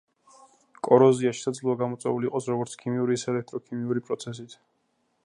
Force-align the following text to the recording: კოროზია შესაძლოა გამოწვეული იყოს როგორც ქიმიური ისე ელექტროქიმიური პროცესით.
კოროზია 0.87 1.33
შესაძლოა 1.39 1.75
გამოწვეული 1.81 2.29
იყოს 2.31 2.49
როგორც 2.53 2.73
ქიმიური 2.85 3.19
ისე 3.21 3.29
ელექტროქიმიური 3.35 4.07
პროცესით. 4.09 4.61